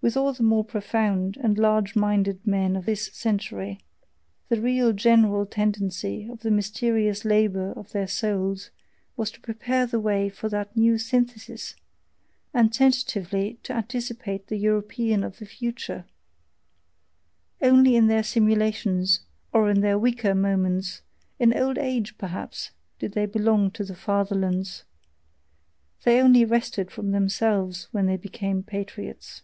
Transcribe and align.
With 0.00 0.16
all 0.16 0.32
the 0.32 0.44
more 0.44 0.64
profound 0.64 1.36
and 1.38 1.58
large 1.58 1.96
minded 1.96 2.46
men 2.46 2.76
of 2.76 2.86
this 2.86 3.06
century, 3.12 3.80
the 4.48 4.60
real 4.60 4.92
general 4.92 5.44
tendency 5.44 6.28
of 6.30 6.42
the 6.42 6.52
mysterious 6.52 7.24
labour 7.24 7.72
of 7.72 7.90
their 7.90 8.06
souls 8.06 8.70
was 9.16 9.32
to 9.32 9.40
prepare 9.40 9.86
the 9.86 9.98
way 9.98 10.28
for 10.28 10.48
that 10.50 10.76
new 10.76 10.98
SYNTHESIS, 10.98 11.74
and 12.54 12.72
tentatively 12.72 13.58
to 13.64 13.72
anticipate 13.72 14.46
the 14.46 14.56
European 14.56 15.24
of 15.24 15.38
the 15.40 15.46
future; 15.46 16.04
only 17.60 17.96
in 17.96 18.06
their 18.06 18.22
simulations, 18.22 19.24
or 19.52 19.68
in 19.68 19.80
their 19.80 19.98
weaker 19.98 20.32
moments, 20.32 21.02
in 21.40 21.52
old 21.58 21.76
age 21.76 22.16
perhaps, 22.18 22.70
did 23.00 23.14
they 23.14 23.26
belong 23.26 23.68
to 23.72 23.82
the 23.82 23.96
"fatherlands" 23.96 24.84
they 26.04 26.22
only 26.22 26.44
rested 26.44 26.88
from 26.92 27.10
themselves 27.10 27.88
when 27.90 28.06
they 28.06 28.16
became 28.16 28.62
"patriots." 28.62 29.42